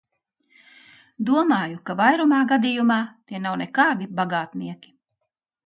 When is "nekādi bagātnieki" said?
3.65-4.95